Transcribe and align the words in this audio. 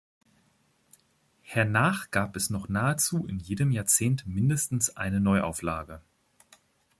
Hernach 1.43 2.09
gab 2.09 2.35
es 2.35 2.49
noch 2.49 2.67
nahezu 2.67 3.27
in 3.27 3.37
jedem 3.37 3.71
Jahrzehnt 3.71 4.25
mindestens 4.25 4.97
eine 4.97 5.19
Neuauflage. 5.21 6.01